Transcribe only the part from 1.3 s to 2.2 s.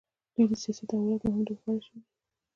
لوبغاړي شوي دي.